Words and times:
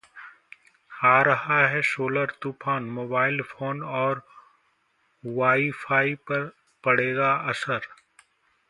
आ 0.91 1.21
रहा 1.21 1.59
है 1.67 1.81
सोलर 1.89 2.33
तूफान, 2.41 2.83
मोबाइल 2.91 3.41
फोन 3.51 3.83
और 3.99 4.21
वाईफाई 5.23 6.15
पर 6.27 6.51
पड़ेगा 6.83 7.33
असर 7.51 7.87